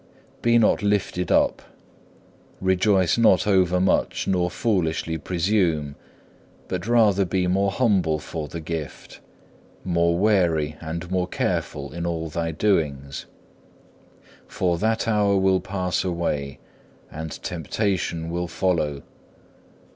[0.41, 1.61] Be not lifted up,
[2.59, 5.93] rejoice not overmuch nor foolishly presume,
[6.67, 9.19] but rather be more humble for the gift,
[9.85, 13.27] more wary and more careful in all thy doings;
[14.47, 16.57] for that hour will pass away,
[17.11, 19.03] and temptation will follow.